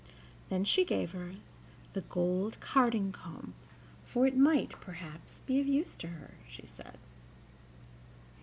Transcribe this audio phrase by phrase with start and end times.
[0.49, 1.35] Then she gave her
[1.93, 3.53] the gold carding comb,
[4.03, 6.97] for it might, perhaps, be of use to her, she said.